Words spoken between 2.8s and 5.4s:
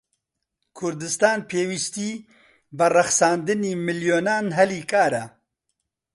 ڕەخساندنی ملیۆنان هەلی کارە.